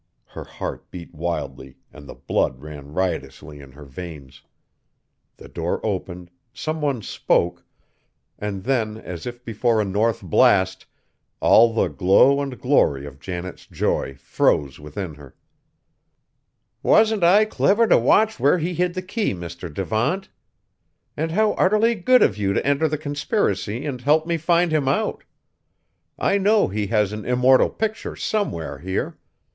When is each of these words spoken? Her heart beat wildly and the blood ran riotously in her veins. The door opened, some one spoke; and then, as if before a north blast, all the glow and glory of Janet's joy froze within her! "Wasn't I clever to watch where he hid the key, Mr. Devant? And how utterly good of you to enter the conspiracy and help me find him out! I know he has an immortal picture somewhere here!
Her 0.29 0.45
heart 0.45 0.89
beat 0.89 1.13
wildly 1.13 1.77
and 1.93 2.09
the 2.09 2.15
blood 2.15 2.59
ran 2.59 2.91
riotously 2.91 3.59
in 3.59 3.73
her 3.73 3.85
veins. 3.85 4.41
The 5.37 5.47
door 5.47 5.79
opened, 5.85 6.31
some 6.51 6.81
one 6.81 7.03
spoke; 7.03 7.63
and 8.39 8.63
then, 8.63 8.97
as 8.97 9.27
if 9.27 9.45
before 9.45 9.79
a 9.79 9.85
north 9.85 10.23
blast, 10.23 10.87
all 11.39 11.71
the 11.71 11.87
glow 11.87 12.41
and 12.41 12.59
glory 12.59 13.05
of 13.05 13.19
Janet's 13.19 13.67
joy 13.67 14.15
froze 14.15 14.79
within 14.79 15.13
her! 15.13 15.35
"Wasn't 16.81 17.23
I 17.23 17.45
clever 17.45 17.85
to 17.85 17.99
watch 17.99 18.39
where 18.39 18.57
he 18.57 18.73
hid 18.73 18.95
the 18.95 19.03
key, 19.03 19.35
Mr. 19.35 19.71
Devant? 19.71 20.29
And 21.15 21.29
how 21.29 21.51
utterly 21.59 21.93
good 21.93 22.23
of 22.23 22.39
you 22.39 22.53
to 22.53 22.65
enter 22.65 22.87
the 22.87 22.97
conspiracy 22.97 23.85
and 23.85 24.01
help 24.01 24.25
me 24.25 24.37
find 24.37 24.71
him 24.71 24.87
out! 24.87 25.25
I 26.17 26.39
know 26.39 26.69
he 26.69 26.87
has 26.87 27.11
an 27.13 27.23
immortal 27.23 27.69
picture 27.69 28.15
somewhere 28.15 28.79
here! 28.79 29.19